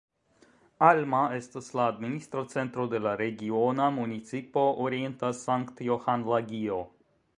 Alma 0.85 1.19
estas 1.39 1.67
la 1.79 1.83
administra 1.93 2.43
centro 2.53 2.85
de 2.93 3.01
la 3.07 3.13
Regiona 3.21 3.91
Municipo 3.99 4.65
Orienta 4.87 5.31
Sankt-Johan-Lagio. 5.43 6.81